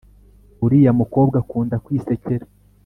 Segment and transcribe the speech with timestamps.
[0.65, 2.45] Uriya mukobwa akunda kwisekera